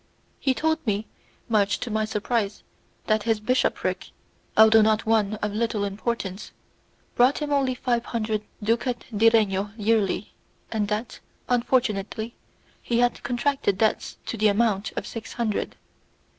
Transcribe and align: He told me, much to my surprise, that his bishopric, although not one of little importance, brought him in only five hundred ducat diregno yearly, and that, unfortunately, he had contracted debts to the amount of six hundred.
He 0.39 0.55
told 0.55 0.79
me, 0.87 1.05
much 1.47 1.79
to 1.81 1.91
my 1.91 2.05
surprise, 2.05 2.63
that 3.05 3.21
his 3.21 3.39
bishopric, 3.39 4.09
although 4.57 4.81
not 4.81 5.05
one 5.05 5.35
of 5.43 5.53
little 5.53 5.83
importance, 5.83 6.51
brought 7.13 7.37
him 7.37 7.51
in 7.51 7.55
only 7.55 7.75
five 7.75 8.05
hundred 8.05 8.41
ducat 8.63 9.05
diregno 9.13 9.71
yearly, 9.77 10.33
and 10.71 10.87
that, 10.87 11.19
unfortunately, 11.47 12.33
he 12.81 12.97
had 12.97 13.21
contracted 13.21 13.77
debts 13.77 14.17
to 14.25 14.37
the 14.37 14.47
amount 14.47 14.91
of 14.97 15.05
six 15.05 15.33
hundred. 15.33 15.75